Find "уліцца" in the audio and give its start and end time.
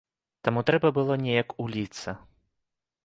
1.67-2.09